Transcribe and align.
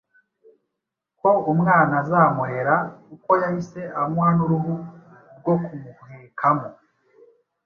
ko 1.19 1.29
umwana 1.51 1.93
azamurera 2.01 2.75
kuko 3.07 3.31
yahise 3.41 3.81
amuha 4.01 4.29
n’uruhu 4.37 4.73
rwo 5.39 5.55
kumuhekamo. 5.63 6.67